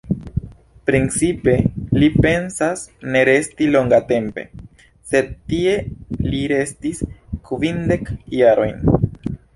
[0.89, 1.53] Principe,
[2.03, 2.81] li pensas
[3.15, 4.47] ne resti longatempe,
[5.11, 5.77] sed tie
[6.31, 7.05] li restis
[7.51, 8.11] kvindek
[8.41, 9.07] jarojn.